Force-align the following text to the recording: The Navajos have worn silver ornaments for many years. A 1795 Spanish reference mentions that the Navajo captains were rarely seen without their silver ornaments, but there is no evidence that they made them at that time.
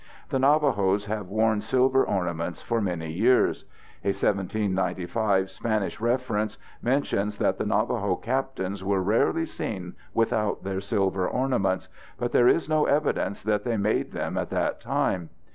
The 0.29 0.39
Navajos 0.39 1.05
have 1.05 1.27
worn 1.29 1.61
silver 1.61 2.03
ornaments 2.03 2.59
for 2.59 2.81
many 2.81 3.11
years. 3.11 3.65
A 4.03 4.07
1795 4.07 5.51
Spanish 5.51 5.99
reference 6.01 6.57
mentions 6.81 7.37
that 7.37 7.59
the 7.59 7.67
Navajo 7.67 8.15
captains 8.15 8.83
were 8.83 9.03
rarely 9.03 9.45
seen 9.45 9.93
without 10.11 10.63
their 10.63 10.81
silver 10.81 11.27
ornaments, 11.27 11.87
but 12.17 12.31
there 12.31 12.47
is 12.47 12.67
no 12.67 12.87
evidence 12.87 13.43
that 13.43 13.63
they 13.63 13.77
made 13.77 14.11
them 14.11 14.39
at 14.39 14.49
that 14.49 14.79
time. 14.79 15.29